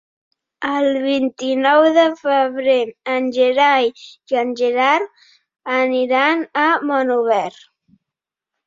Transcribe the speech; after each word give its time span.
El 0.75 0.87
vint-i-nou 1.03 1.89
de 1.97 2.05
febrer 2.21 2.79
en 3.17 3.29
Gerai 3.37 3.93
i 3.93 4.41
en 4.47 4.57
Gerard 4.63 5.29
aniran 5.79 6.45
a 6.65 6.69
Monòver. 6.95 7.49